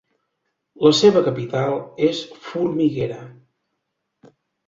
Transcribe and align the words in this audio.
La 0.85 0.91
seva 0.99 1.21
capital 1.27 1.75
és 2.09 2.23
Formiguera. 2.47 3.19